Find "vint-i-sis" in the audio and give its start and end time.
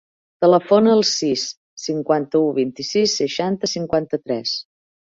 2.59-3.17